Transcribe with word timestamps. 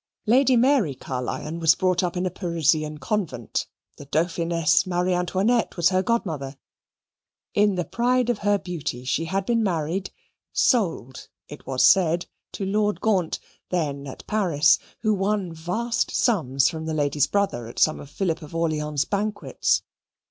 Lady 0.25 0.57
Mary 0.57 0.95
Caerlyon 0.95 1.59
was 1.59 1.75
brought 1.75 2.01
up 2.01 2.17
at 2.17 2.25
a 2.25 2.31
Parisian 2.31 2.97
convent; 2.97 3.67
the 3.97 4.05
Dauphiness 4.05 4.87
Marie 4.87 5.13
Antoinette 5.13 5.77
was 5.77 5.89
her 5.89 6.01
godmother. 6.01 6.57
In 7.53 7.75
the 7.75 7.85
pride 7.85 8.27
of 8.31 8.39
her 8.39 8.57
beauty 8.57 9.05
she 9.05 9.25
had 9.25 9.45
been 9.45 9.61
married 9.61 10.09
sold, 10.53 11.27
it 11.47 11.67
was 11.67 11.85
said 11.85 12.25
to 12.53 12.65
Lord 12.65 12.99
Gaunt, 12.99 13.37
then 13.69 14.07
at 14.07 14.25
Paris, 14.25 14.79
who 15.01 15.13
won 15.13 15.53
vast 15.53 16.09
sums 16.09 16.67
from 16.67 16.87
the 16.87 16.95
lady's 16.95 17.27
brother 17.27 17.67
at 17.67 17.77
some 17.77 17.99
of 17.99 18.09
Philip 18.09 18.41
of 18.41 18.55
Orleans's 18.55 19.05
banquets. 19.05 19.83